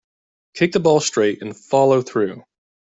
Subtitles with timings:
[0.55, 2.43] Kick the ball straight and follow through.